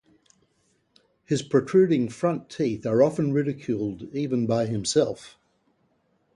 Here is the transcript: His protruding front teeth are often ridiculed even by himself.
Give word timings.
His 1.25 1.43
protruding 1.43 2.09
front 2.09 2.49
teeth 2.49 2.87
are 2.87 3.03
often 3.03 3.33
ridiculed 3.33 4.01
even 4.15 4.47
by 4.47 4.65
himself. 4.65 5.37